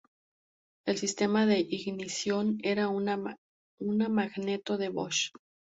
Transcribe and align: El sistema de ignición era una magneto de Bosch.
El 0.87 0.97
sistema 0.97 1.45
de 1.45 1.59
ignición 1.59 2.57
era 2.63 2.89
una 2.89 3.17
magneto 3.77 4.77
de 4.79 4.89
Bosch. 4.89 5.29